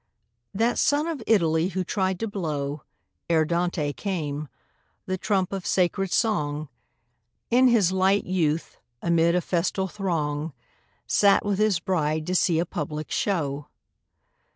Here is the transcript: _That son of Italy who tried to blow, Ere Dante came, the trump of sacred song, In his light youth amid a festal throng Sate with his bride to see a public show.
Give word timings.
_That 0.55 0.79
son 0.79 1.05
of 1.05 1.21
Italy 1.27 1.67
who 1.67 1.83
tried 1.83 2.19
to 2.21 2.27
blow, 2.27 2.81
Ere 3.29 3.45
Dante 3.45 3.93
came, 3.93 4.47
the 5.05 5.15
trump 5.15 5.53
of 5.53 5.67
sacred 5.67 6.11
song, 6.11 6.69
In 7.51 7.67
his 7.67 7.91
light 7.91 8.25
youth 8.25 8.79
amid 9.03 9.35
a 9.35 9.41
festal 9.41 9.87
throng 9.87 10.53
Sate 11.05 11.45
with 11.45 11.59
his 11.59 11.79
bride 11.79 12.25
to 12.25 12.33
see 12.33 12.57
a 12.57 12.65
public 12.65 13.11
show. 13.11 13.67